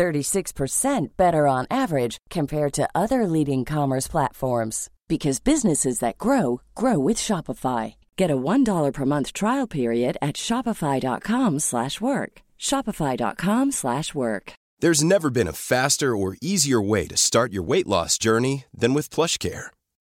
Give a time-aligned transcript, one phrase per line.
[0.00, 6.98] 36% better on average compared to other leading commerce platforms because businesses that grow grow
[6.98, 7.94] with Shopify.
[8.16, 12.32] Get a $1 per month trial period at shopify.com/work.
[12.68, 14.52] shopify.com/work.
[14.82, 18.94] There's never been a faster or easier way to start your weight loss journey than
[18.94, 19.66] with PlushCare.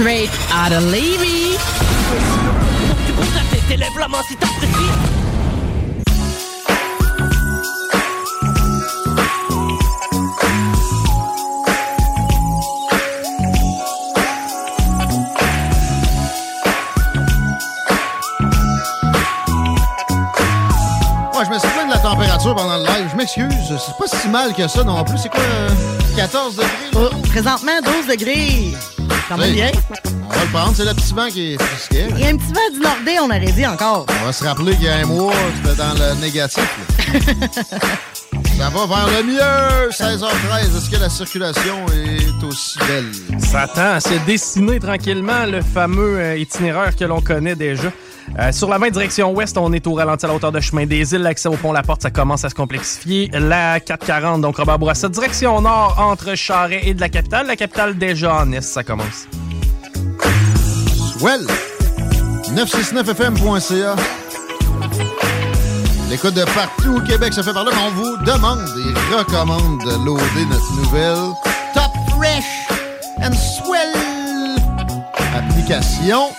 [0.00, 1.58] Straight out of Levy.
[21.34, 23.08] Moi, je me suis plaint de la température pendant le live.
[23.12, 23.50] Je m'excuse.
[23.68, 25.18] C'est pas si mal que ça non plus.
[25.18, 25.68] C'est quoi, euh,
[26.16, 26.70] 14 degrés?
[26.94, 27.00] là?
[27.12, 28.72] Oh, présentement, 12 degrés.
[29.30, 29.54] Quand même Oui.
[29.54, 29.70] bien.
[30.28, 30.72] On va le prendre.
[30.74, 32.08] C'est le petit vent qui est frisquet.
[32.10, 34.04] Il y a un petit vent du Nordé, on aurait dit encore.
[34.22, 36.68] On va se rappeler qu'il y a un mois, c'était dans le négatif.
[38.58, 40.76] Ça va vers le mieux, 16h13.
[40.76, 43.10] Est-ce que la circulation est aussi belle?
[43.40, 47.90] Ça tend à se dessiner tranquillement le fameux euh, itinéraire que l'on connaît déjà.
[48.38, 50.86] Euh, sur la 20 direction ouest, on est au ralenti à la hauteur de chemin
[50.86, 51.22] des îles.
[51.22, 53.30] L'accès au pont La Porte, ça commence à se complexifier.
[53.32, 57.46] La 440, donc Robert Bourassa, direction nord entre Charret et de la capitale.
[57.46, 59.26] La capitale déjà en est, ça commence.
[61.20, 61.46] Well,
[62.54, 63.96] 969fm.ca.
[66.08, 69.80] L'écoute de partout au Québec se fait par là, mais on vous demande et recommande
[69.84, 71.34] de loader notre nouvelle
[71.74, 72.68] Top Fresh
[73.22, 74.10] and Swell
[75.34, 76.32] application.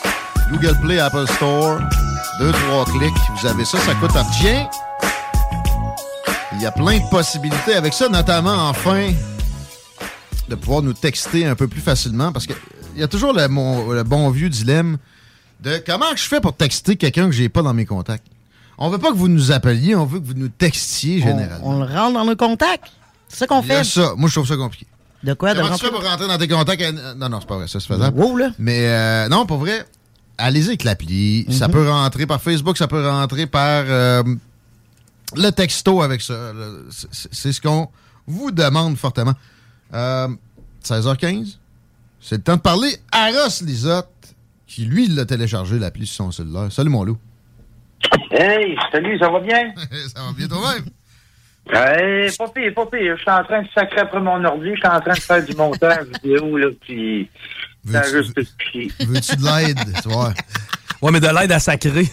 [0.51, 1.79] Google Play, Apple Store.
[2.39, 4.67] Deux, trois clics, vous avez ça, ça coûte un rien.
[6.53, 9.11] Il y a plein de possibilités avec ça, notamment enfin
[10.49, 12.53] de pouvoir nous texter un peu plus facilement parce que
[12.95, 14.97] il y a toujours le, mon- le bon vieux dilemme
[15.61, 18.25] de comment je fais pour texter quelqu'un que j'ai pas dans mes contacts.
[18.77, 21.65] On veut pas que vous nous appeliez, on veut que vous nous textiez généralement.
[21.67, 22.91] on le rentre dans nos contacts?
[23.29, 23.83] C'est ça qu'on fait.
[23.85, 24.13] ça.
[24.17, 24.85] Moi, je trouve ça compliqué.
[25.23, 25.53] De quoi?
[25.53, 25.87] De Comment tu rentrer?
[25.87, 26.81] fais pour rentrer dans tes contacts?
[26.81, 28.19] euh, Non, non, c'est pas vrai, ça c'est faisable.
[28.19, 28.49] Wow, là.
[28.59, 29.85] Mais euh, non, pour vrai,
[30.37, 31.45] allez-y avec l'appli.
[31.49, 34.23] Ça peut rentrer par Facebook, ça peut rentrer par euh,
[35.35, 36.53] le texto avec ça.
[36.89, 37.89] C'est- ce qu'on
[38.27, 39.33] vous demande fortement.
[39.93, 40.27] Euh,
[40.83, 41.57] 16h15,
[42.19, 44.07] c'est le temps de parler à Ross Lisotte,
[44.67, 46.71] qui lui l'a téléchargé, l'appli sur son cellulaire.
[46.71, 47.17] Salut mon loup.
[48.31, 49.73] Hey, salut, ça va bien?
[50.15, 50.85] ça va bien toi-même?
[51.71, 53.15] Hey, pas pire, pas pire.
[53.17, 55.45] Je suis en train de sacrer après mon ordi, je suis en train de faire
[55.45, 57.29] du montage vidéo, là, puis
[57.85, 59.79] Veux-tu de l'aide?
[60.01, 60.33] Tu vois?
[61.01, 62.05] Ouais, mais de l'aide à sacrer.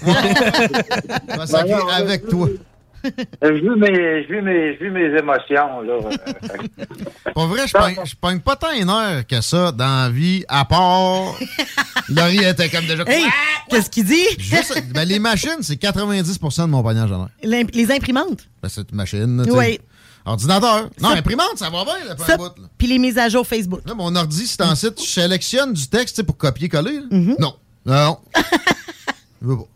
[1.47, 2.49] Sacrer Ben avec toi.
[3.05, 7.33] Je vis mes, je vis mes, je vis mes émotions, là.
[7.35, 10.45] Pour vrai, je pogne- je pogne pas tant une heure que ça dans la vie,
[10.49, 11.35] à part.
[12.09, 13.05] Laurie était comme déjà.
[13.07, 13.25] Hey,
[13.71, 14.25] qu'est-ce qu'il dit?
[14.39, 17.29] Juste- ben, les machines, c'est 90% de mon pognage en.
[17.45, 18.49] L'imp- Les imprimantes?
[18.63, 19.47] Ben, c'est une machine.
[19.49, 19.79] Oui.
[20.25, 20.91] Ordinateur.
[21.01, 23.81] Non, imprimante, ça va bien, un Ça, bout, puis les mises à jour Facebook.
[23.87, 27.01] Là, mon ordi, c'est en site, je sélectionne du texte tu pour copier-coller.
[27.11, 27.37] Mm-hmm.
[27.41, 27.55] Non.
[27.87, 28.19] Non.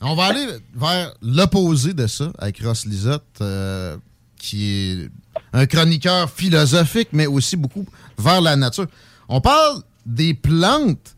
[0.00, 3.96] On va aller vers l'opposé de ça avec Ross Lisotte, euh,
[4.38, 5.10] qui est
[5.52, 7.86] un chroniqueur philosophique, mais aussi beaucoup
[8.18, 8.86] vers la nature.
[9.28, 11.14] On parle des plantes.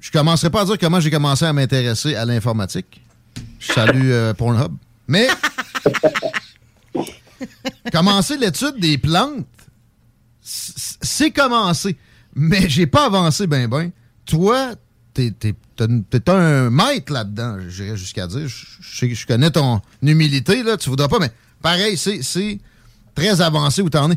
[0.00, 3.00] Je commencerai pas à dire comment j'ai commencé à m'intéresser à l'informatique.
[3.58, 4.72] Je salue euh, Pornhub.
[5.08, 5.28] Mais
[7.94, 9.46] commencer l'étude des plantes,
[10.42, 11.96] c'est commencé.
[12.34, 13.92] Mais j'ai pas avancé ben ben.
[14.26, 14.74] Toi,
[15.12, 18.48] t'es, t'es un maître là-dedans, j'irais jusqu'à dire.
[18.48, 21.30] Je, je connais ton humilité, là, tu voudras pas, mais
[21.62, 22.58] pareil, c'est
[23.14, 24.16] très avancé où t'en es.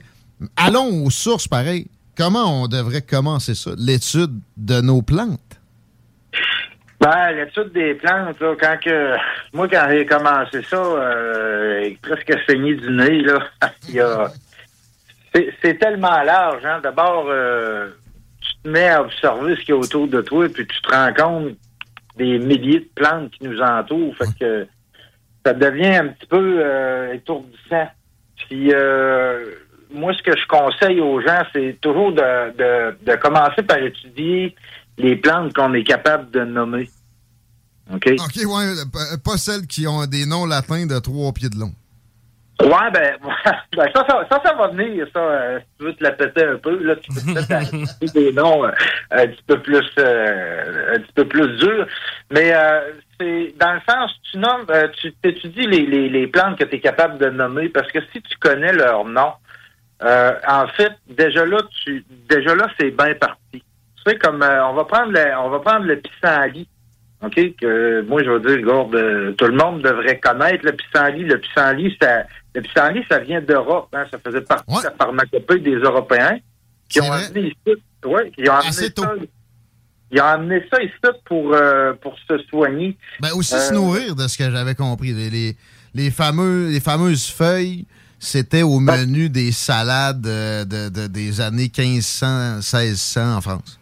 [0.56, 1.88] Allons aux sources, pareil.
[2.16, 5.40] Comment on devrait commencer ça, l'étude de nos plantes?
[7.00, 9.16] Ben, l'étude des plantes, là, quand que.
[9.54, 13.40] Moi, quand j'ai commencé ça, euh, presque saigné du nez, là,
[13.90, 14.30] il y a.
[15.62, 16.80] C'est tellement large, hein.
[16.82, 17.90] D'abord, euh,
[18.42, 20.92] tu te mets à observer ce qu'il y a autour de toi, puis tu te
[20.92, 21.58] rends compte
[22.18, 24.16] des milliers de plantes qui nous entourent.
[24.18, 24.68] Fait que
[25.46, 27.88] ça devient un petit peu euh, étourdissant.
[28.48, 29.46] Puis euh,
[29.92, 34.56] moi, ce que je conseille aux gens, c'est toujours de, de, de commencer par étudier
[34.98, 36.90] les plantes qu'on est capable de nommer.
[37.94, 38.08] OK?
[38.20, 41.74] OK, ouais, pas- pas celles qui ont des noms latins de trois pieds de long.
[42.60, 43.16] Ouais, ben,
[43.78, 45.20] ben, ça, ça, ça, ça va venir, ça.
[45.20, 48.66] euh, si tu veux te la péter un peu, là, tu peux peut-être des noms
[48.66, 48.72] euh,
[49.12, 51.86] un petit peu plus euh, un petit peu plus durs.
[52.32, 56.58] Mais euh, c'est dans le sens, tu nommes, euh, tu étudies les, les, les plantes
[56.58, 59.34] que tu es capable de nommer, parce que si tu connais leur nom,
[60.04, 63.64] euh, en fait, déjà là, tu déjà là, c'est bien parti.
[64.08, 66.68] Tu sais, comme euh, on va prendre le, on va prendre le pissenlit.
[67.24, 67.36] OK?
[67.60, 71.24] Que moi, je veux dire, regarde, euh, tout le monde devrait connaître le pissenlit.
[71.24, 72.24] Le pissenlit, ça,
[72.56, 73.90] le pissenlit, ça vient d'Europe.
[73.94, 74.80] Hein, ça faisait partie Ouais.
[74.82, 76.38] de la pharmacopée des Européens
[76.90, 77.26] qui ont vrai.
[77.26, 77.78] amené ici.
[78.06, 79.02] Ouais, qui ont amené Assez tôt.
[79.04, 79.14] ça.
[80.12, 80.94] Ils ont amené ça ici
[81.26, 82.96] pour, euh, pour se soigner.
[83.20, 85.12] Ben aussi Euh, se nourrir de ce que j'avais compris.
[85.12, 85.58] Les, les,
[85.94, 87.86] les fameux, les fameuses feuilles,
[88.20, 93.80] c'était au Ben menu des salades de, de- des années 1500, 1600 en France.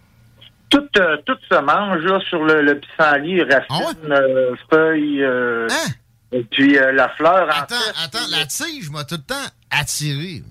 [0.76, 3.66] Tout, euh, tout se mange là, sur le, le pissenlit, racines,
[4.12, 5.92] Ah euh, feuilles, euh, Hein?
[6.34, 7.48] et puis euh, la fleur.
[7.48, 10.44] en Attends, attends, la tige m'a tout le temps attiré.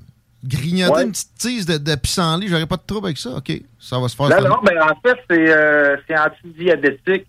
[0.43, 1.03] Grignoter Ouais.
[1.05, 3.31] une petite tige de, de pissenlit, j'aurais pas de trouble avec ça.
[3.31, 4.29] OK, ça va se faire.
[4.29, 7.27] Non, non, ben en fait, c'est euh, c'est antidiabétique.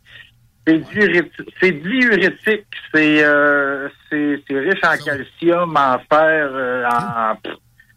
[0.67, 1.49] C'est diurétique.
[1.61, 2.65] C'est diurétique.
[2.93, 7.35] C'est euh, riche en calcium, en fer, euh, en,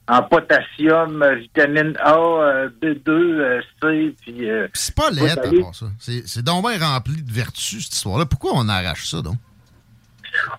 [0.09, 5.37] en potassium, euh, vitamine A, euh, B2, euh, C, puis euh, c'est pas laid à
[5.63, 5.87] part ça.
[5.99, 8.25] C'est c'est donc bien rempli de vertus, cette histoire-là.
[8.27, 9.37] Pourquoi on arrache ça, donc?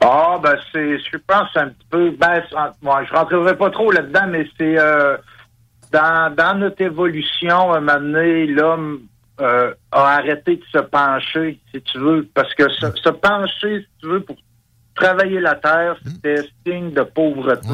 [0.01, 3.92] Ah, ben, c'est, je pense, un petit peu, ben, c'est- moi, je rentrerai pas trop
[3.92, 5.18] là-dedans, mais c'est, euh,
[5.92, 9.01] dans, dans notre évolution, à un moment donné, l'homme
[9.42, 13.88] euh, a arrêté de se pencher, si tu veux, parce que se, se pencher, si
[14.01, 14.36] tu veux, pour
[14.96, 17.68] travailler la terre, c'était signe de pauvreté.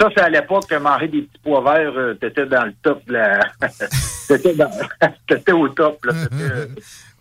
[0.00, 3.04] Ça, c'est à l'époque que manger des petits pois verts, euh, t'étais dans le top
[3.06, 3.40] de la...
[4.28, 4.70] t'étais, dans...
[5.28, 6.12] t'étais au top, là.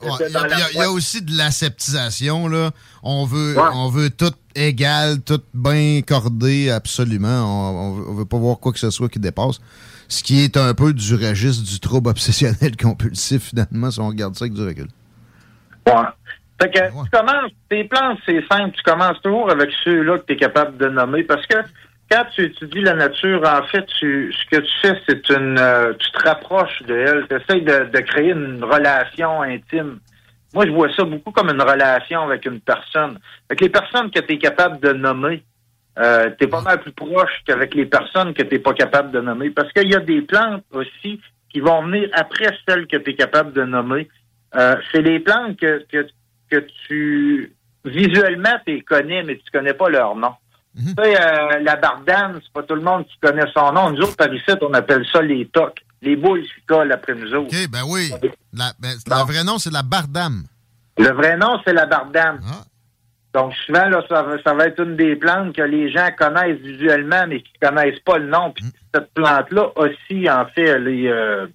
[0.02, 2.72] Ouais, Il y, a- y y aussi de l'aseptisation, là.
[3.02, 3.64] On veut, Ouais.
[3.74, 7.28] on veut tout égal, tout bien cordé, absolument.
[7.46, 9.60] On, on veut, on veut pas voir quoi que ce soit qui dépasse.
[10.10, 14.36] Ce qui est un peu du registre du trouble obsessionnel compulsif, finalement, si on regarde
[14.36, 14.88] ça avec du recul.
[15.88, 15.94] Ouais.
[16.62, 17.04] Fait que Ouais.
[17.06, 20.78] tu commences, tes plantes, c'est simple, tu commences toujours avec ceux-là que tu es capable
[20.78, 21.56] de nommer parce que
[22.10, 25.94] quand tu étudies la nature, en fait, tu, ce que tu fais, c'est une euh,
[25.94, 30.00] tu te rapproches de elle, tu essaies de, de créer une relation intime.
[30.54, 33.20] Moi, je vois ça beaucoup comme une relation avec une personne.
[33.50, 35.44] Avec les personnes que tu es capable de nommer,
[35.98, 39.22] euh, tu es pas mal plus proche qu'avec les personnes que tu pas capable de
[39.22, 39.50] nommer.
[39.50, 41.20] Parce qu'il y a des plantes aussi
[41.50, 44.08] qui vont venir après celles que tu es capable de nommer.
[44.56, 46.08] Euh, c'est les plantes que, que,
[46.50, 47.54] que tu
[47.84, 50.34] visuellement tu connais, mais tu connais pas leur nom.
[50.76, 50.94] Mhm.
[51.00, 53.92] Euh, la bardane, c'est pas tout le monde qui connaît son nom.
[53.92, 55.80] Nous autres, par ici, on appelle ça les tocs.
[56.02, 57.48] Les boules qui collent après nous autres.
[57.48, 58.12] OK, ben oui.
[58.54, 59.16] La, ben, Bon.
[59.18, 60.44] le vrai nom, c'est la bardame.
[60.98, 62.40] Le vrai nom, c'est la bardane.
[62.46, 62.64] Ah,
[63.34, 66.60] Donc, souvent, là, ça, va- ça va être une des plantes que les gens connaissent
[66.62, 68.52] visuellement, mais qui connaissent pas le nom.
[68.52, 71.48] Puis cette plante-là aussi, en fait, elle est, euh,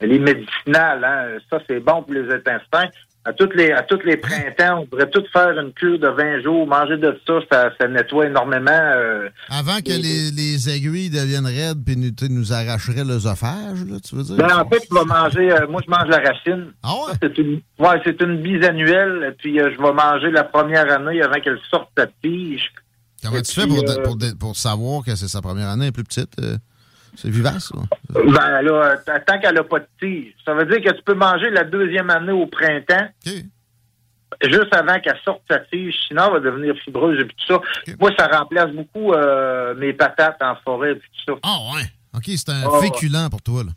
[0.00, 1.04] elle est médicinale.
[1.04, 1.38] Hein.
[1.50, 2.88] Ça, c'est bon pour les intestins.
[3.24, 6.42] À toutes les, à tous les printemps, on devrait tout faire une cure de 20
[6.42, 6.66] jours.
[6.66, 8.70] Manger de ça, ça, ça nettoie énormément.
[8.72, 14.16] euh, Avant que les, les aiguilles deviennent raides puis nous, nous arracheraient l'œsophage, là, tu
[14.16, 14.36] veux dire?
[14.36, 16.72] Ben, en fait, tu vas manger, euh, moi, je mange la racine.
[16.82, 17.12] Ah ouais?
[17.22, 19.36] C'est une, ouais, c'est une bisannuelle.
[19.38, 22.72] Puis, euh, je vais manger la première année avant qu'elle sorte sa tige.
[23.22, 26.32] Comment Et tu fais pour, pour, pour savoir que c'est sa première année, plus petite?
[27.14, 27.78] C'est vivace, ça?
[28.10, 30.34] Ben là, euh, tant qu'elle n'a pas de tige.
[30.44, 33.32] Ça veut dire que tu peux manger la deuxième année au printemps, OK.
[34.44, 37.60] juste avant qu'elle sorte sa tige, sinon elle va devenir fibreuse et puis tout ça.
[38.00, 41.38] Moi, ça remplace beaucoup euh, mes patates en forêt et puis tout ça.
[41.42, 41.82] Ah ouais.
[42.14, 42.80] OK, c'est un Ah, ouais.
[42.90, 43.70] féculent pour toi, là.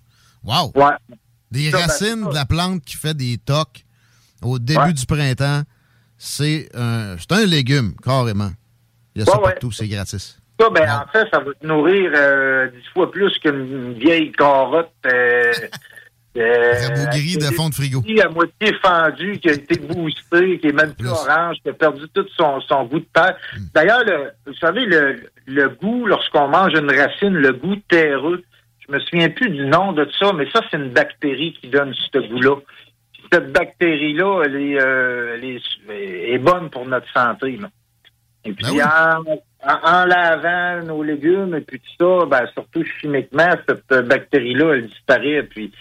[0.44, 0.72] Wow.
[0.76, 1.18] Ouais.
[1.52, 3.86] Des Ça, ben, racines de la plante qui fait des tocs
[4.42, 4.94] au début Ouais.
[4.94, 5.62] du printemps,
[6.18, 8.52] c'est un, c'est un légume, carrément.
[9.16, 10.38] Il y a ça partout, c'est gratis.
[10.60, 10.88] Ça, ben, Ouais.
[10.90, 14.90] en fait, ça va te nourrir euh, dix fois plus qu'une vieille carotte.
[15.06, 15.52] Euh,
[16.38, 18.02] euh, de fond de frigo.
[18.24, 21.10] à moitié fendu, qui a été boosté, qui est même plus Plus.
[21.10, 23.36] orange, qui a perdu tout son, son goût de terre.
[23.58, 23.62] Hmm.
[23.74, 28.44] D'ailleurs, le- vous savez, le, le goût, lorsqu'on mange une racine, le goût terreux,
[28.88, 31.94] je me souviens plus du nom de ça, mais ça, c'est une bactérie qui donne
[31.94, 32.58] ce goût-là.
[33.32, 37.58] Cette bactérie-là, elle, est, euh, elle est, est bonne pour notre santé.
[37.58, 37.68] là.
[38.46, 38.82] Et puis, Ben oui.
[38.84, 44.76] en, en- en lavant nos légumes et puis tout ça, ben, surtout chimiquement, cette bactérie-là,
[44.76, 45.44] elle disparaît.
[45.44, 45.72] Puis,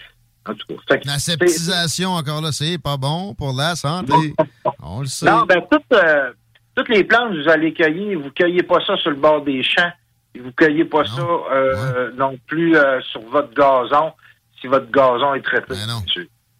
[0.47, 0.97] En tout cas.
[1.05, 4.13] La septisation, encore là, c'est pas bon pour la santé.
[4.83, 5.25] On le sait.
[5.25, 6.31] Non, ben, toutes, euh,
[6.75, 9.91] toutes les plantes, vous allez cueillir, vous cueillez pas ça sur le bord des champs.
[10.33, 11.05] Et Vous cueillez pas Non.
[11.05, 11.21] ça
[11.53, 14.11] euh, non plus euh, sur votre gazon,
[14.59, 15.67] si votre gazon est traité.
[15.75, 16.01] Ben non.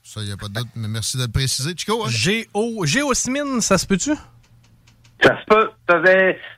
[0.04, 1.74] Ça, il n'y a pas de doute, mais merci de le préciser.
[1.76, 2.10] Chico, hein?
[2.10, 4.12] Géo, géosmine, ça se peut-tu?
[5.24, 5.70] Ça se peut.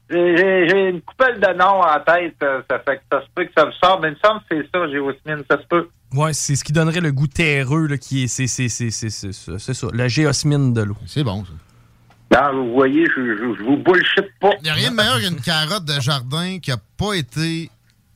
[0.09, 2.35] J'ai une coupelle de noms en tête.
[2.43, 4.01] euh, Ça fait que ça se peut que ça me sorte.
[4.01, 5.43] Mais il me semble que c'est ça, géosmine.
[5.49, 5.87] Ça se peut.
[6.13, 8.27] Ouais, c'est ce qui donnerait le goût terreux, là, qui est.
[8.27, 10.97] C'est c'est- c'est- c'est- c'est ça, c'est ça, la géosmine de l'eau.
[11.05, 12.51] C'est bon, ça.
[12.51, 14.51] Non, vous voyez, je, je, je vous bullshit pas.
[14.59, 17.69] Il n'y a rien de meilleur qu'une carotte de jardin qui n'a pas été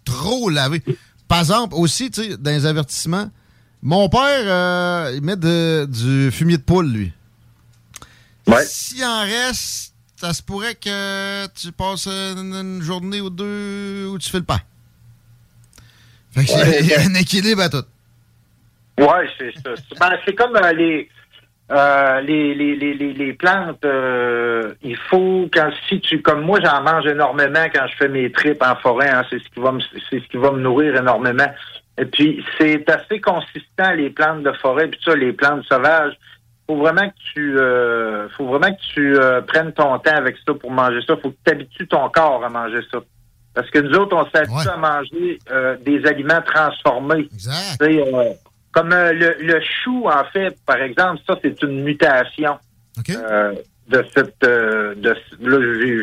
[0.05, 0.81] trop lavée.
[1.27, 3.29] Par exemple, aussi, tu sais, dans les avertissements,
[3.81, 7.13] mon père, euh, il met de- du fumier de poule, lui.
[8.47, 8.63] Ouais.
[8.65, 9.90] S'il en reste,
[10.21, 14.43] ça se pourrait que tu passes une, une journée ou deux où tu fais le
[14.43, 14.59] pas.
[16.31, 16.77] Fait que Ouais.
[16.81, 17.83] il y a un équilibre à tout.
[18.99, 19.71] Ouais, c'est ça.
[19.75, 21.09] C'est ben, c'est comme euh, les,
[21.71, 23.83] euh, les, les, les, les, les plantes.
[23.83, 28.31] euh, il faut quand si tu comme moi j'en mange énormément quand je fais mes
[28.31, 29.09] tripes en forêt.
[29.09, 31.51] hein, c'est ce qui va me c'est ce qui va me nourrir énormément.
[31.97, 36.13] Et puis c'est assez consistant les plantes de forêt puis ça les plantes sauvages.
[36.71, 40.53] Faut vraiment que tu euh, faut vraiment que tu euh, prennes ton temps avec ça
[40.53, 41.17] pour manger ça.
[41.17, 42.99] Faut que tu habitues ton corps à manger ça.
[43.53, 44.73] Parce que nous autres, on s'habitue Ouais.
[44.73, 47.27] à manger euh, des aliments transformés.
[47.33, 47.83] Exact.
[48.71, 52.57] Comme le, le chou, en fait, par exemple, ça, c'est une mutation
[52.97, 53.11] OK?
[53.89, 54.39] de cette...
[54.41, 54.95] de,
[55.41, 55.57] là,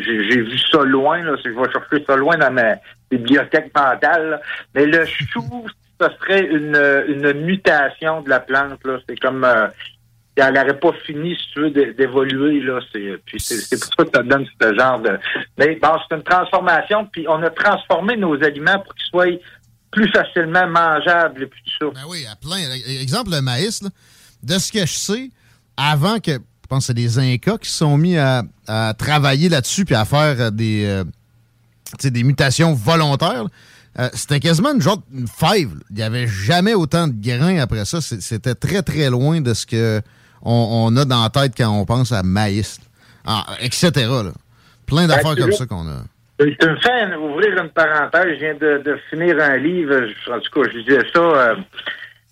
[0.05, 2.75] j'ai- vu ça loin, là, je vais chercher ça loin dans ma
[3.09, 4.29] bibliothèque mentale.
[4.29, 4.41] là.
[4.75, 5.65] Mais le chou,
[5.99, 8.85] ça serait une, une mutation de la plante.
[8.85, 8.99] là.
[9.09, 9.47] C'est comme...
[10.39, 12.61] elle n'aurait pas fini, si tu veux, d'é- d'évoluer.
[12.61, 12.79] là.
[12.91, 15.17] C'est, puis c'est, pour ça que ça donne ce genre de...
[15.57, 19.39] Mais bon, c'est une transformation, puis on a transformé nos aliments pour qu'ils soient
[19.91, 21.91] plus facilement mangeables et puis tout ça.
[21.93, 22.57] Ben oui, à plein.
[23.01, 23.89] Exemple, le maïs, là,
[24.43, 25.29] de ce que je sais,
[25.77, 28.43] avant que, je pense que c'est les Incas qui se sont mis à,
[28.97, 31.03] travailler là-dessus puis à faire euh, des, euh,
[32.03, 33.45] des mutations volontaires,
[33.97, 35.71] euh, c'était quasiment une genre de fève.
[35.89, 37.99] Il n'y avait jamais autant de grains après ça.
[38.01, 40.01] C'était très, très loin de ce que
[40.41, 42.79] on, on a dans la tête quand on pense à maïs.
[43.25, 43.91] Ah, etc.
[43.95, 44.31] là.
[44.85, 46.01] Plein d'affaires tu comme ça qu'on a.
[46.39, 48.35] Tu me fais un- ouvrir une parenthèse.
[48.35, 50.07] Je viens de, de finir un livre.
[50.25, 51.19] Je- En tout cas, je disais ça.
[51.19, 51.55] euh,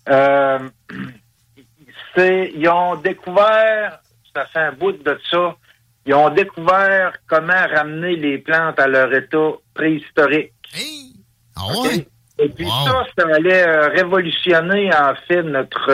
[0.08, 0.58] euh,
[2.14, 3.98] c'est, ils ont découvert,
[4.34, 5.54] ça fait un bout de ça,
[6.06, 10.52] ils ont découvert comment ramener les plantes à leur état préhistorique.
[10.74, 11.12] Hey!
[11.56, 11.62] Ah?
[12.40, 12.70] Et puis Wow.
[12.86, 15.90] ça, ça allait euh, révolutionner en fait notre.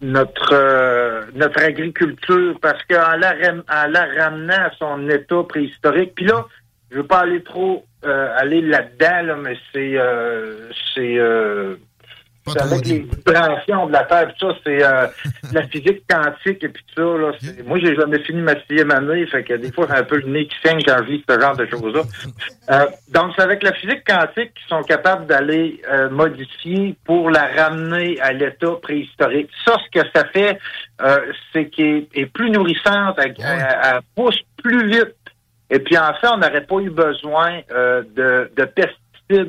[0.00, 6.26] Notre euh, notre agriculture parce qu'en la, en la ramenant à son état préhistorique, puis
[6.26, 6.46] là,
[6.90, 11.18] je veux pas aller trop euh, aller là-dedans, là, mais c'est euh, c'est
[12.62, 15.06] avec les vibrations de la Terre, puis ça, c'est euh,
[15.52, 17.18] la physique quantique et puis tout ça.
[17.18, 20.02] Là, c'est- moi, j'ai jamais fini ma sixième année, fait que des fois, j'ai un
[20.04, 22.02] peu le nez qui saigne quand je lis ce genre de choses-là.
[22.68, 27.46] Euh, donc, c'est avec la physique quantique qu'ils sont capables d'aller euh, modifier pour la
[27.56, 29.48] ramener à l'état préhistorique.
[29.64, 30.58] Ça, ce que ça fait,
[31.00, 31.18] euh,
[31.52, 35.14] c'est qu'elle est plus nourrissante, elle, elle- elle pousse plus vite.
[35.70, 38.98] Et puis, en fait, on n'aurait pas eu besoin euh, de, de pesticides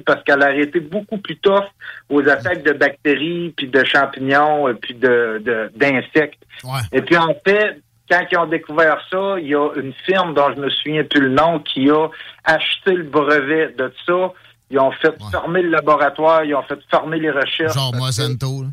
[0.05, 1.63] parce qu'elle aurait été beaucoup plus tough
[2.09, 6.41] aux attaques de bactéries, puis de champignons, et puis de de- d'insectes.
[6.63, 6.79] Ouais.
[6.91, 7.79] Et puis en fait,
[8.09, 11.21] quand ils ont découvert ça, il y a une firme dont je me souviens plus
[11.21, 12.07] le nom qui a
[12.45, 14.31] acheté le brevet de ça.
[14.69, 15.31] Ils ont fait Ouais.
[15.31, 17.73] fermer le laboratoire, ils ont fait fermer les recherches.
[17.73, 18.65] Genre que- Monsanto.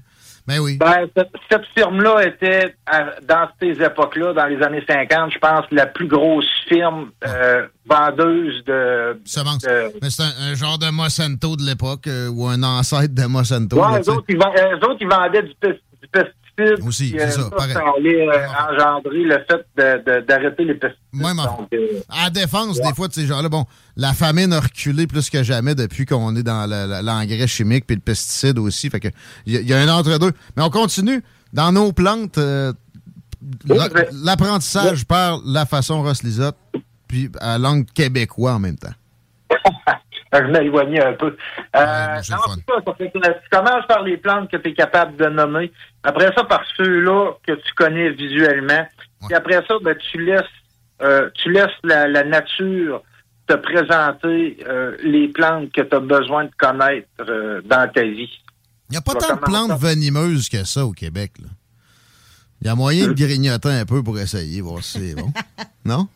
[0.46, 0.76] Ben oui.
[0.76, 1.06] ben,
[1.50, 6.06] cette, firme-là était, à- dans ces époques-là, dans les années 50, je pense, la plus
[6.06, 9.18] grosse firme euh, vendeuse de...
[9.24, 13.76] C'est un, un genre de Monsanto de l'époque euh, ou un ancêtre de Monsanto.
[13.78, 15.54] Ouais, eux autres, ils, vend- eux autres, ils vendaient du,
[16.02, 16.34] du pesticide.
[16.86, 17.72] Aussi, puis, c'est euh, ça, pareil.
[17.74, 21.02] ça allait euh, engendrer le fait d'arrêter les pesticides.
[21.12, 23.64] Même en- Donc, euh, À la défense, des fois, de ces gens-là, bon,
[23.96, 26.66] la famine a reculé plus que jamais depuis qu'on est dans
[27.02, 28.88] l'engrais chimique puis le pesticide aussi.
[28.90, 29.08] Fait que
[29.46, 30.32] il y, a- il y a un entre-deux.
[30.56, 31.22] Mais on continue.
[31.52, 32.72] Dans nos plantes, euh,
[33.68, 33.76] Oui,
[34.24, 36.56] l'apprentissage par la façon Ross Lisotte,
[37.08, 38.94] puis à la langue québécois en même temps.
[40.42, 41.36] je m'éloignais un peu.
[41.76, 45.16] Euh, Ouais, non, ça, fait que tu commences par les plantes que tu es capable
[45.16, 45.72] de nommer.
[46.02, 48.86] Après ça, par ceux-là que tu connais visuellement.
[49.26, 50.42] Puis après ça, ben, tu laisses
[51.02, 53.02] euh, tu laisses la, la nature
[53.46, 58.30] te présenter euh, les plantes que tu as besoin de connaître euh, dans ta vie.
[58.88, 61.32] Il n'y a pas tant de plantes venimeuses que ça au Québec.
[62.60, 65.32] Il y a moyen de grignoter un peu pour essayer, voir si c'est bon.
[65.84, 66.08] Non?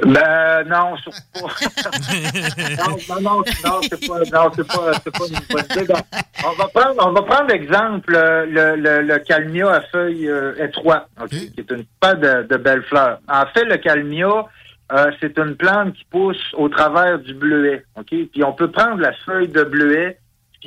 [0.00, 1.40] Ben non, surtout pas.
[3.10, 5.86] non, non, non, c'est pas, non, c'est pas, c'est pas une bonne idée.
[5.86, 6.04] Donc,
[6.46, 10.54] on va prendre, on va prendre l'exemple euh, le, le, le calmia à feuilles euh,
[10.64, 13.18] étroites, ok, qui est une pas de, de belles fleurs.
[13.28, 14.46] En fait, le calmia,
[14.92, 18.08] euh, c'est une plante qui pousse au travers du bleuet, ok?
[18.32, 20.18] Puis on peut prendre la feuille de bleuet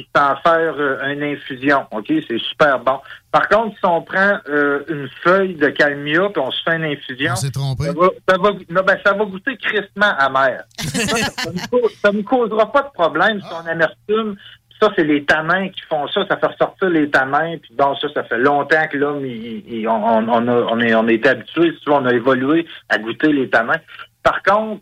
[0.03, 2.99] puis en faire euh, une infusion, ok, c'est super bon.
[3.31, 6.85] Par contre, si on prend euh, une feuille de calmia puis on se fait une
[6.85, 7.83] infusion, On s'est trompé.
[7.85, 10.63] ça va, ça va, non, ben, ça va goûter tristement amer.
[10.79, 13.39] ça, ça me cause- ça me causera pas de problème.
[13.43, 13.49] Ah.
[13.61, 14.35] Son amertume,
[14.81, 16.25] ça, c'est les tanins qui font ça.
[16.27, 17.57] Ça fait ressortir les tanins.
[17.61, 20.79] Puis bon, ça, ça fait longtemps que l'homme, il, il- on, on, on, a, on,
[20.81, 23.79] est, on est habitué, si on a évolué à goûter les tanins.
[24.23, 24.81] Par contre,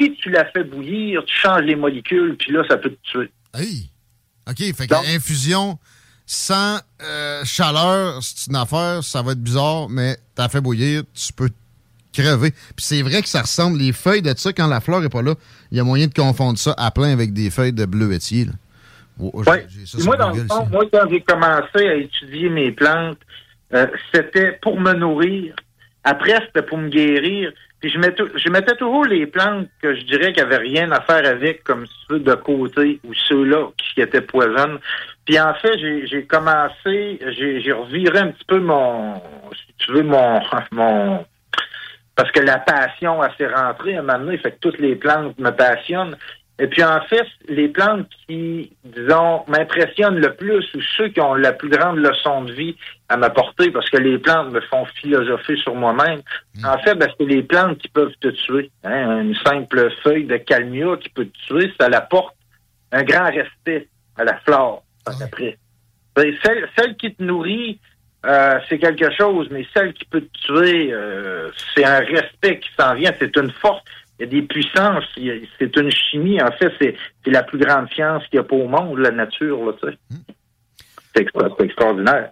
[0.00, 3.30] si tu la fais bouillir, tu changes les molécules, puis là, ça peut te tuer.
[3.54, 3.90] Hey!
[4.48, 5.78] OK, fait Donc- que infusion
[6.26, 11.32] sans euh, chaleur, c'est une affaire, ça va être bizarre, mais t'as fait bouillir, tu
[11.32, 11.50] peux
[12.12, 12.50] crever.
[12.50, 15.22] Puis c'est vrai que ça ressemble, les feuilles de ça, quand la fleur est pas
[15.22, 15.34] là,
[15.70, 18.46] il y a moyen de confondre ça à plein avec des feuilles de bleuetier.
[19.20, 19.66] Oh, Ouais.
[20.04, 23.18] moi, dans le fond, moi, quand j'ai commencé à étudier mes plantes,
[23.74, 25.54] euh, c'était pour me nourrir.
[26.04, 27.52] Après, c'était pour me guérir.
[27.80, 31.26] Puis je mettais, toujours les plantes que je dirais qu'il n'y avait rien à faire
[31.26, 34.78] avec, comme ceux de côté ou ceux-là qui étaient poisonnes.
[35.24, 39.16] Puis en fait, j'ai commencé, j'ai reviré un petit peu mon,
[39.52, 40.40] si tu veux, mon,
[40.72, 41.24] mon,
[42.14, 44.94] parce que la passion a s'est rentrée à un moment donné, fait que toutes les
[44.94, 46.16] plantes me passionnent.
[46.62, 51.34] Et puis en fait, les plantes qui, disons, m'impressionnent le plus ou ceux qui ont
[51.34, 52.76] la plus grande leçon de vie
[53.08, 56.20] à m'apporter, parce que les plantes me font philosopher sur moi-même,
[56.64, 58.70] en fait, ben, c'est les plantes qui peuvent te tuer.
[58.84, 59.22] Hein?
[59.22, 62.36] Une simple feuille de calmia qui peut te tuer, ça apporte
[62.92, 65.58] un grand respect à la flore par après.
[66.14, 67.80] Ben, Celle, celle qui te nourrit,
[68.24, 72.70] euh, c'est quelque chose, mais celle qui peut te tuer, euh, c'est un respect qui
[72.78, 73.82] s'en vient, c'est une force.
[74.18, 76.40] Il y a des puissances, c'est une chimie.
[76.40, 79.64] En fait, c'est la plus grande science qu'il n'y a pas au monde, la nature.
[79.64, 79.98] Là, tu sais.
[81.14, 82.30] c'est extra- extraordinaire.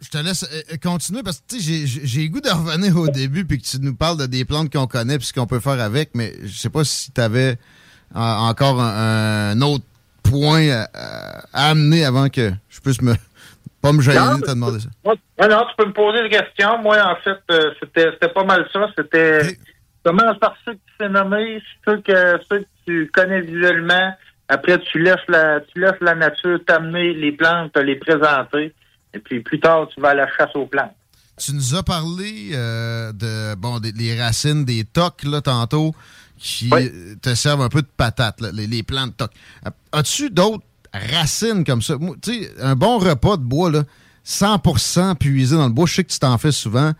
[0.00, 3.08] Je te laisse euh, euh, continuer parce que tu sais, j'ai- goût de revenir au
[3.08, 5.60] début puis que tu nous parles de des plantes qu'on connaît puis ce qu'on peut
[5.60, 7.56] faire avec, mais je sais pas si tu avais
[8.14, 9.84] encore un, un autre
[10.22, 10.88] point à,
[11.52, 13.14] à amener avant que je puisse me
[13.82, 14.88] pas me gêner de te demander ça.
[15.04, 16.78] Non, non, tu peux me poser des questions.
[16.82, 18.86] Moi, en fait, euh, c'était pas mal ça.
[18.96, 19.56] C'était.
[20.04, 24.12] Commence par ceux que tu sais nommer, ceux que ceux que tu connais visuellement.
[24.48, 28.74] Après, tu laisses la tu laisses la nature t'amener les plantes, te les présenter.
[29.14, 30.92] Et puis plus tard, tu vas à la chasse aux plantes.
[31.38, 35.94] Tu nous as parlé euh, de bon des les racines des tocs là tantôt
[36.38, 36.90] qui Oui.
[36.92, 39.32] euh, te servent un peu de patate, là, les, les plants de tocs.
[39.66, 40.62] Euh, As-tu d'autres
[40.92, 41.94] racines comme ça?
[42.22, 43.82] Tu sais, un bon repas de bois, là,
[44.26, 46.92] 100% puisé dans le bois, je sais que tu t'en fais souvent.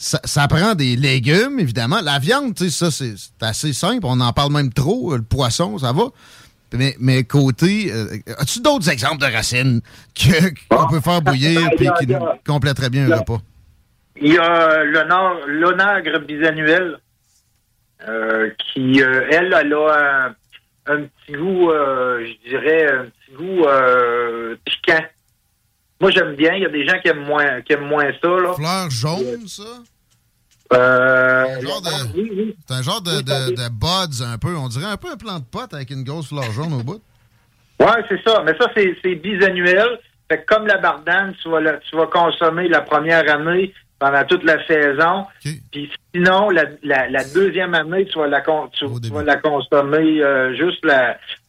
[0.00, 2.00] Ça, ça prend des légumes, évidemment.
[2.02, 4.02] La viande, tu sais, ça, c'est assez simple.
[4.04, 5.16] On en parle même trop.
[5.16, 6.04] Le poisson, ça va.
[6.72, 8.06] Mais, mais côté, euh,
[8.38, 9.80] as-tu d'autres exemples de racines
[10.70, 13.40] qu'on peut faire bouillir et qui nous compléteraient bien un repas?
[14.20, 16.98] Il y a l'onagre bisannuel
[18.06, 20.26] euh, qui, euh, elle, elle a
[20.86, 25.04] un, un petit goût, euh, je dirais, un petit goût euh, piquant.
[26.00, 26.54] Moi, j'aime bien.
[26.54, 28.28] Il y a des gens qui aiment moins, qui aiment moins ça.
[28.28, 28.54] Là.
[28.54, 29.62] Fleur jaune, ça?
[30.72, 32.56] Euh, Un genre de- oui, oui.
[32.66, 34.54] C'est un genre de, Oui, de, de buds un peu.
[34.56, 37.00] On dirait un peu un plant de pote avec une grosse fleur jaune au bout.
[37.80, 38.42] Ouais, c'est ça.
[38.44, 39.98] Mais ça, c'est, bisannuel.
[40.30, 44.24] Fait que comme la bardane, tu vas, la- tu vas consommer la première année pendant
[44.26, 45.24] toute la saison.
[45.72, 50.54] Puis sinon, la, la, la deuxième année, tu vas la, tu, vas la consommer euh,
[50.54, 50.84] juste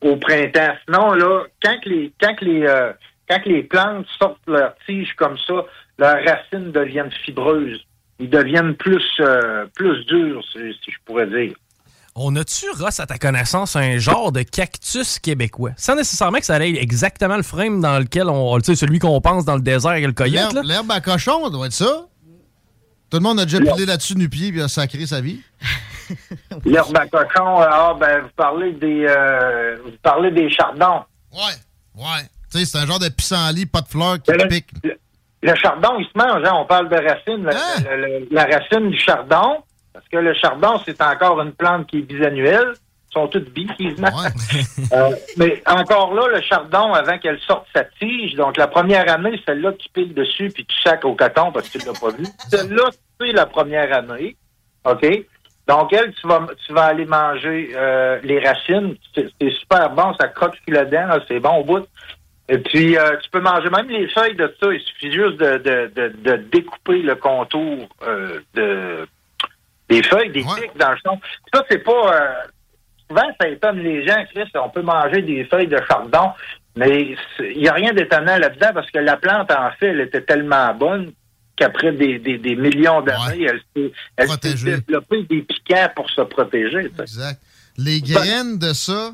[0.02, 0.76] au printemps.
[0.86, 2.94] Sinon, là, quand que les, quand que les, euh,
[3.30, 5.66] quand les plantes sortent leurs tiges comme ça,
[5.98, 7.86] leurs racines deviennent fibreuses.
[8.20, 11.54] Ils deviennent plus, euh, plus durs, si, si je pourrais dire.
[12.16, 15.72] On a-tu, Ross, à ta connaissance, un genre de cactus québécois?
[15.78, 18.58] Sans nécessairement que ça ait exactement le frame dans lequel on.
[18.60, 20.58] Tu sais, celui qu'on pense dans le désert avec le coyote.
[20.64, 22.08] L'herbe à cochon, ça doit être ça.
[23.10, 25.42] Tout le monde a déjà pilé là-dessus nu pied et a sacré sa vie.
[26.66, 31.04] L'herbe à cochon, euh, ah, ben, vous parlez des, euh, vous parlez des chardons.
[31.32, 31.56] Ouais,
[31.96, 32.28] ouais.
[32.52, 34.70] Tu sais, c'est un genre de pissenlit, pas de fleurs qui le- pique.
[34.84, 34.98] Le,
[35.44, 38.26] le chardon, il se mange, hein, on parle de racine, la, Hein?
[38.32, 39.58] la- racine du chardon,
[39.94, 42.74] parce que le chardon, c'est encore une plante qui est bisannuelle.
[43.12, 43.68] Ils sont toutes bi.
[43.80, 43.96] Ouais.
[44.94, 49.42] Euh, mais encore là, le chardon, avant qu'elle sorte sa tige, donc la première année,
[49.48, 52.26] celle-là, tu piles dessus puis tu sacs au coton parce que tu l'as pas vu.
[52.50, 52.84] Celle-là,
[53.20, 54.36] c'est la première année.
[54.86, 55.06] OK?
[55.68, 58.96] Donc, elle, tu vas, tu vas aller manger euh, les racines.
[59.16, 61.86] C'est super bon, ça croque sur la dent, c'est bon au bout.
[62.52, 64.74] Et puis, euh, tu peux manger même les feuilles de ça.
[64.74, 69.08] Il suffit juste de, de, de, de découper le contour euh, de,
[69.88, 70.62] Des feuilles, des Ouais.
[70.62, 71.20] pics dans le son.
[71.54, 71.92] Ça, c'est pas...
[72.16, 72.34] euh,
[73.08, 76.32] souvent, ça étonne les gens, Chris, on peut manger des feuilles de chardon,
[76.76, 80.22] mais il n'y a rien d'étonnant là-dedans parce que la plante, en fait, elle était
[80.22, 81.12] tellement bonne
[81.56, 83.52] qu'après des, des, des millions d'années, Ouais.
[83.52, 84.78] elle s'est elle s'est Protégée.
[84.78, 86.86] développée des piquants pour se protéger.
[87.00, 87.40] Exact.
[87.78, 89.12] Les graines de ça,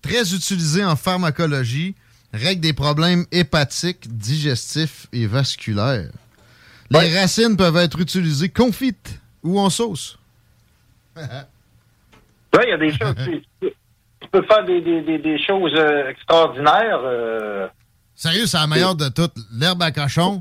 [0.00, 1.94] très utilisées en pharmacologie,
[2.32, 6.10] règlent des problèmes hépatiques, digestifs et vasculaires.
[6.90, 7.20] Les Ouais.
[7.20, 10.18] racines peuvent être utilisées confites ou en sauce.
[11.16, 13.14] Il y a des choses...
[13.24, 13.72] tu, tu-
[14.30, 17.00] peux faire des, des, des, des choses euh, extraordinaires.
[17.04, 17.66] euh,
[18.14, 19.34] Sérieux, c'est la meilleure de toutes.
[19.52, 20.40] L'herbe à cochon,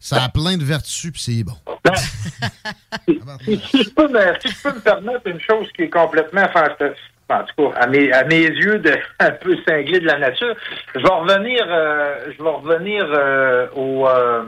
[0.00, 1.52] ça a plein de vertus, puis c'est bon.
[1.84, 1.94] Ben,
[3.44, 6.48] si, si je peux me, si je peux me permettre une chose qui est complètement
[6.48, 6.96] fantastique,
[7.28, 10.56] en tout cas, à mes, à mes yeux, de, un peu cinglé de la nature,
[10.94, 14.44] je vais revenir, euh, je vais revenir euh, au, euh,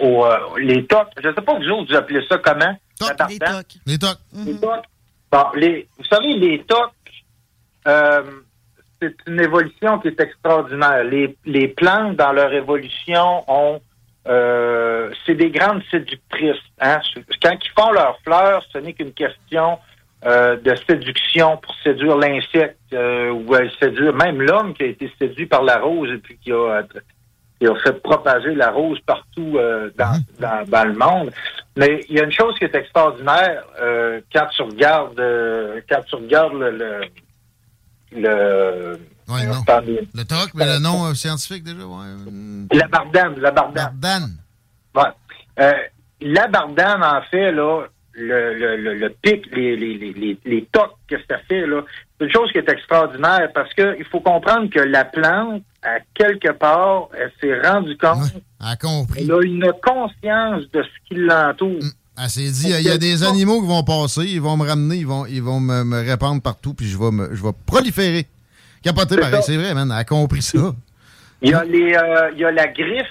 [0.00, 1.08] au, euh, les tocs.
[1.22, 2.76] Je ne sais pas vous autres, vous appelez ça comment?
[2.98, 3.38] Bardane?
[3.38, 3.76] tocs.
[3.84, 4.18] Les tocs.
[4.34, 4.84] Les tocs.
[5.30, 6.92] Bon, les, vous savez, les tocs,
[7.86, 8.22] euh,
[9.00, 11.04] c'est une évolution qui est extraordinaire.
[11.04, 13.80] Les, les plantes, dans leur évolution, ont
[14.28, 16.56] euh, c'est des grandes séductrices.
[16.80, 17.00] Hein?
[17.42, 19.78] Quand ils font leurs fleurs, ce n'est qu'une question
[20.24, 25.12] euh, de séduction pour séduire l'insecte euh, ou euh, séduire même l'homme qui a été
[25.18, 26.82] séduit par la rose et puis qui a,
[27.60, 31.30] qui a fait propager la rose partout euh, dans, dans, dans le monde.
[31.76, 36.02] Mais il y a une chose qui est extraordinaire euh, quand tu regardes euh, quand
[36.06, 37.00] tu regardes le le,
[38.12, 39.62] le Ouais, non.
[40.14, 42.06] Le toc, mais le nom euh, scientifique déjà, ouais.
[42.26, 43.92] hum, la bardane, la bardane.
[43.96, 44.36] Bardane.
[44.94, 45.12] Ouais.
[45.60, 45.72] Euh,
[46.20, 50.94] la bardane, en fait, là, le, le, le, le pic, les, les, les, les, tocs
[51.08, 51.82] que ça fait, là,
[52.18, 55.98] c'est une chose qui est extraordinaire parce que il faut comprendre que la plante, à
[56.14, 59.22] quelque part, elle s'est rendue compte, Ouais, elle a compris.
[59.24, 61.82] elle a une conscience de ce qui l'entoure.
[61.82, 64.66] Hum, Elle s'est dit, il y a des animaux qui vont passer, ils vont me
[64.66, 67.52] ramener, ils vont, ils vont me, me répandre partout, puis je vais, me, je vais
[67.66, 68.26] proliférer.
[69.16, 69.42] C'est pareil, ça.
[69.42, 69.90] c'est vrai, man.
[69.92, 70.58] Elle a compris ça.
[71.42, 73.06] Il y a les, euh, il y a la griffe.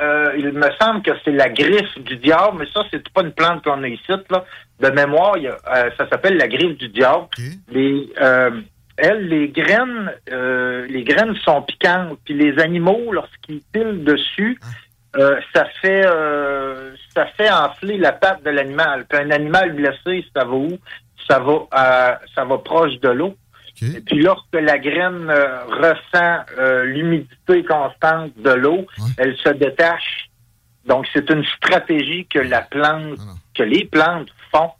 [0.00, 3.32] euh, il me semble que c'est la griffe du diable, mais ça, c'est pas une
[3.32, 4.44] plante qu'on a ici, là.
[4.80, 7.24] De mémoire, il y a, euh, ça s'appelle la griffe du diable.
[7.24, 7.40] OK.
[7.72, 8.08] Les,
[8.98, 10.10] elles, les graines,
[10.88, 12.18] les graines sont piquantes.
[12.24, 14.58] Puis les animaux, lorsqu'ils pilent dessus,
[15.16, 16.04] euh, ça fait,
[17.14, 19.06] ça fait enfler la patte de l'animal.
[19.08, 20.78] Puis un animal blessé, ça va où?
[21.28, 23.34] Ça va, ça va proche de l'eau.
[23.82, 29.10] Et puis lorsque la graine euh, ressent euh, l'humidité constante de l'eau, Ouais.
[29.18, 30.28] elle se détache.
[30.86, 34.70] Donc c'est une stratégie que la plante, Ah que les plantes font.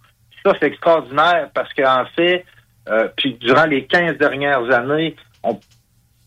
[0.45, 2.45] Ça c'est extraordinaire parce qu'en fait,
[2.89, 5.59] euh, puis durant les 15 dernières années, on-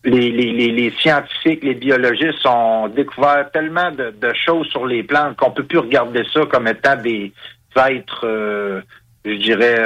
[0.04, 5.02] les, les, les, les scientifiques, les biologistes ont découvert tellement de, de choses sur les
[5.02, 7.32] plantes qu'on peut plus regarder ça comme étant des
[7.76, 8.82] êtres,
[9.24, 9.78] je dirais,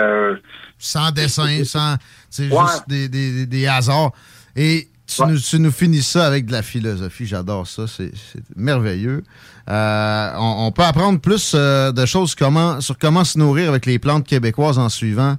[0.79, 1.97] Sans dessin, sans.
[2.37, 2.63] C'est Ouais.
[2.67, 4.11] juste des, des, des- hasards.
[4.57, 5.29] Et tu, Ouais.
[5.29, 7.27] nous, tu nous finis ça avec de la philosophie.
[7.27, 7.85] J'adore ça.
[7.87, 8.11] C'est
[8.57, 9.23] merveilleux.
[9.71, 13.87] Euh, on, on peut apprendre plus euh, de choses comment, sur comment se nourrir avec
[13.87, 15.37] les plantes québécoises en suivant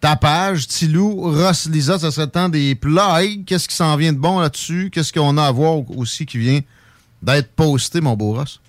[0.00, 0.66] ta page.
[0.66, 3.44] Tilou, Ross, Lisa, ça serait le temps des plugs.
[3.44, 4.88] Qu'est-ce qui s'en vient de bon là-dessus?
[4.90, 6.60] Qu'est-ce qu'on a à voir aussi qui vient
[7.22, 8.60] d'être posté, mon beau Ross?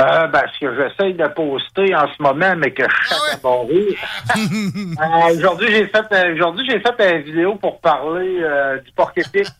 [0.00, 3.44] Euh, ben, ce que j'essaye de poster en ce moment, mais que je Ah chatte
[3.44, 3.96] à.
[5.04, 9.12] Euh, aujourd'hui, j'ai fait, euh, aujourd'hui, j'ai fait une vidéo pour parler euh, du porc
[9.16, 9.46] épic.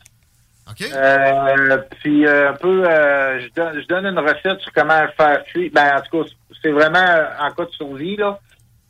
[0.81, 5.45] Euh, puis euh, un peu, euh, je, donne, je donne une recette sur comment faire
[5.45, 5.71] cuire.
[5.75, 6.31] Ben, en tout cas,
[6.63, 7.05] c'est vraiment
[7.39, 8.41] en cas de survie, là.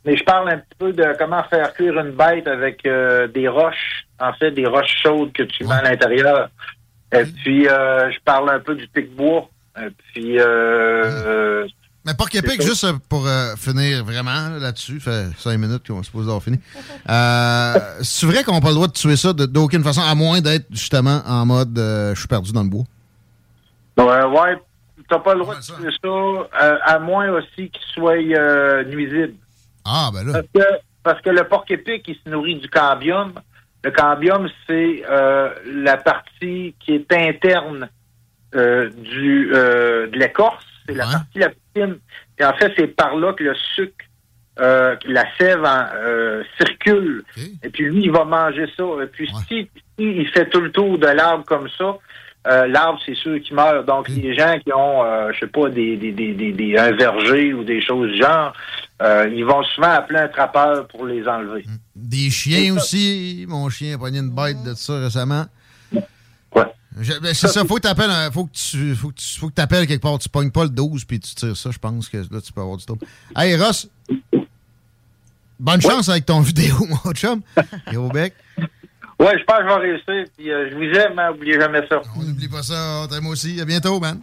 [0.05, 4.07] Mais je parle un petit peu de comment faire cuire une bête avec des roches,
[4.19, 6.49] en fait, des roches chaudes que tu mets à l'intérieur.
[7.15, 9.49] Et puis, euh, je parle un peu du pic-bois.
[10.13, 11.67] Puis, euh,
[12.05, 12.63] Mais C'est ça.
[12.63, 16.59] juste pour euh, finir vraiment là, là-dessus, fait cinq minutes qu'on se pose d'avoir fini.
[17.09, 20.39] Euh, c'est vrai qu'on n'a pas le droit de tuer ça d'aucune façon, à moins
[20.39, 22.83] d'être justement en mode euh, je suis perdu dans le bois.
[23.97, 24.57] Ouais, ouais,
[25.09, 29.33] t'as pas le droit Ouais, de tuer ça, à moins aussi qu'il soit nuisible.
[29.83, 30.33] Ah, ben là.
[30.33, 30.71] Parce que,
[31.03, 33.33] parce que le porc épic, il se nourrit du cambium.
[33.83, 35.03] Le cambium, c'est
[35.65, 37.89] la partie qui est interne
[38.55, 40.63] euh, du euh, de l'écorce.
[40.87, 41.97] C'est la partie la plus fine.
[42.39, 44.05] Et en fait, c'est par là que le sucre,
[44.59, 45.85] euh, que la sève en,
[46.59, 47.23] circule.
[47.63, 48.83] Et puis lui, il va manger ça.
[49.03, 49.41] Et puis Ouais.
[49.47, 51.97] si, si il fait tout le tour de l'arbre comme ça,
[52.67, 53.85] l'arbre, c'est sûr qu'il meurt.
[53.87, 57.53] Donc, les gens qui ont, je sais pas, des, des, des, des, des- un verger
[57.55, 58.53] ou des choses du genre,
[59.01, 61.65] ils vont souvent appeler un trappeur pour les enlever.
[61.95, 63.45] Des chiens aussi.
[63.49, 65.45] Mon chien a pogné une bête de ça récemment.
[66.55, 66.63] Ouais.
[66.95, 69.85] Ben, c'est ça, faut que t'appelles faut que tu faut que tu faut que t'appelles
[69.85, 72.39] quelque part, tu pognes pas le 12 puis tu tires ça, je pense que là
[72.41, 73.05] tu peux avoir du trouble.
[73.35, 73.89] Hey Ross,
[75.59, 77.41] bonne chance avec ton vidéo, mon chum.
[77.91, 78.33] Et au bec.
[79.19, 80.31] Ouais, je pense que je vais réussir.
[80.37, 82.01] Puis, euh, je vous aime, hein, oubliez jamais ça.
[82.17, 83.59] On n'oublie pas ça, on t'aime aussi.
[83.61, 84.19] À bientôt, man.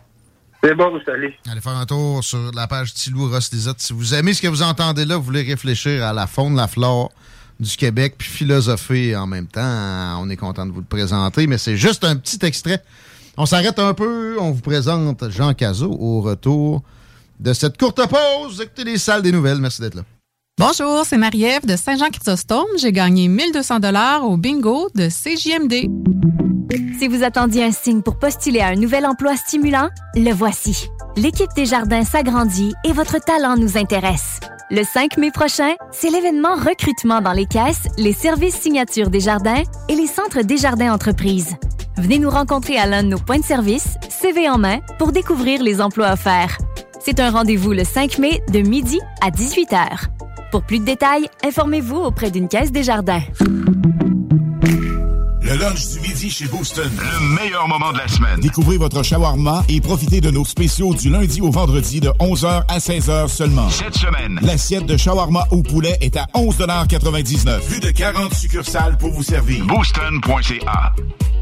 [0.63, 1.33] C'est bon, salut.
[1.51, 3.81] Allez faire un tour sur la page Tilou Ross Lisotte.
[3.81, 6.69] Si vous aimez ce que vous entendez là, vous voulez réfléchir à la faune, la
[6.69, 7.11] flore
[7.61, 11.59] du Québec, puis philosopher en même temps, on est content de vous le présenter, mais
[11.59, 12.83] c'est juste un petit extrait.
[13.37, 16.83] On s'arrête un peu, on vous présente Jean Cazot au retour
[17.41, 18.61] de cette courte pause.
[18.61, 19.59] Écoutez les salles des nouvelles.
[19.59, 20.03] Merci d'être là.
[20.59, 22.67] Bonjour, c'est Marie-Ève de Saint-Jean-Chrysostome.
[22.79, 25.89] J'ai gagné 1200 dollars au bingo de CJMD.
[26.99, 30.89] Si vous attendiez un signe pour postuler à un nouvel emploi stimulant, le voici.
[31.17, 34.41] L'équipe des jardins s'agrandit et votre talent nous intéresse.
[34.75, 39.65] Le 5 mai prochain, c'est l'événement recrutement dans les caisses, les services signature des jardins
[39.91, 41.57] et les centres des jardins entreprises.
[41.99, 45.63] Venez nous rencontrer à l'un de nos points de service, CV en main, pour découvrir
[45.63, 46.57] les emplois offerts.
[47.01, 50.07] C'est un rendez-vous le 5 mai de midi à 18h.
[50.51, 53.21] Pour plus de détails, informez-vous auprès d'une caisse des jardins.
[55.53, 56.91] Le lunch du midi chez Booston.
[56.99, 58.41] Le meilleur moment de la semaine.
[58.41, 62.79] Découvrez votre shawarma et profitez de nos spéciaux du lundi au vendredi de 11h à
[62.79, 63.69] 16h seulement.
[63.69, 69.11] Cette semaine, l'assiette de shawarma au poulet est à 11,99 Plus de 40 succursales pour
[69.13, 69.67] vous servir.
[69.67, 70.95] Booston.ca